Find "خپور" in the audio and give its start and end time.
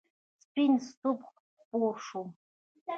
1.55-1.95